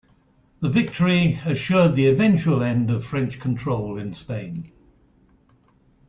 [0.61, 4.71] The victory assured the eventual end of French control in Spain.